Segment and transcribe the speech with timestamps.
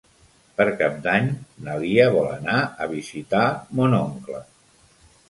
[0.59, 1.27] Per Cap d'Any
[1.67, 2.55] na Lia vol anar
[2.87, 3.43] a visitar
[3.81, 4.41] mon oncle.